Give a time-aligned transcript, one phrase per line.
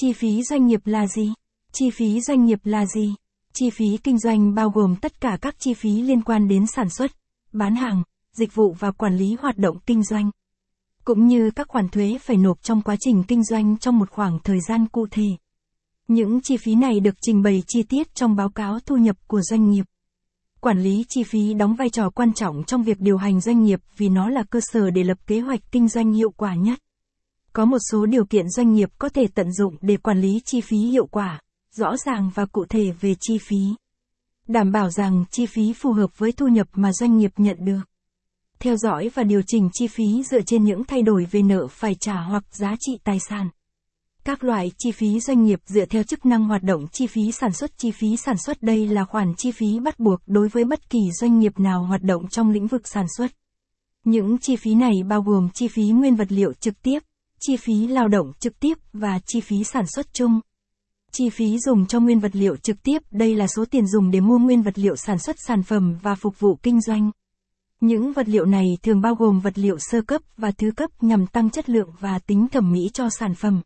[0.00, 1.32] Chi phí doanh nghiệp là gì?
[1.72, 3.14] Chi phí doanh nghiệp là gì?
[3.54, 6.90] Chi phí kinh doanh bao gồm tất cả các chi phí liên quan đến sản
[6.90, 7.10] xuất,
[7.52, 10.30] bán hàng, dịch vụ và quản lý hoạt động kinh doanh.
[11.04, 14.38] Cũng như các khoản thuế phải nộp trong quá trình kinh doanh trong một khoảng
[14.44, 15.28] thời gian cụ thể.
[16.08, 19.40] Những chi phí này được trình bày chi tiết trong báo cáo thu nhập của
[19.42, 19.84] doanh nghiệp.
[20.60, 23.80] Quản lý chi phí đóng vai trò quan trọng trong việc điều hành doanh nghiệp
[23.96, 26.78] vì nó là cơ sở để lập kế hoạch kinh doanh hiệu quả nhất.
[27.52, 30.60] Có một số điều kiện doanh nghiệp có thể tận dụng để quản lý chi
[30.60, 31.40] phí hiệu quả,
[31.76, 33.56] rõ ràng và cụ thể về chi phí.
[34.46, 37.80] Đảm bảo rằng chi phí phù hợp với thu nhập mà doanh nghiệp nhận được.
[38.58, 41.94] Theo dõi và điều chỉnh chi phí dựa trên những thay đổi về nợ phải
[41.94, 43.48] trả hoặc giá trị tài sản.
[44.24, 47.52] Các loại chi phí doanh nghiệp dựa theo chức năng hoạt động chi phí sản
[47.52, 50.90] xuất chi phí sản xuất đây là khoản chi phí bắt buộc đối với bất
[50.90, 53.30] kỳ doanh nghiệp nào hoạt động trong lĩnh vực sản xuất.
[54.04, 56.98] Những chi phí này bao gồm chi phí nguyên vật liệu trực tiếp,
[57.40, 60.40] chi phí lao động trực tiếp và chi phí sản xuất chung.
[61.12, 64.20] Chi phí dùng cho nguyên vật liệu trực tiếp, đây là số tiền dùng để
[64.20, 67.10] mua nguyên vật liệu sản xuất sản phẩm và phục vụ kinh doanh.
[67.80, 71.26] Những vật liệu này thường bao gồm vật liệu sơ cấp và thứ cấp nhằm
[71.26, 73.62] tăng chất lượng và tính thẩm mỹ cho sản phẩm.